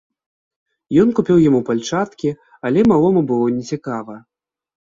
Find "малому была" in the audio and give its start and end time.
2.95-3.47